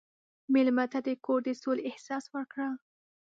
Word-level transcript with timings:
مېلمه 0.53 0.85
ته 0.91 0.99
د 1.07 1.09
کور 1.25 1.39
د 1.45 1.49
سولې 1.61 1.83
احساس 1.91 2.23
ورکړه. 2.33 2.67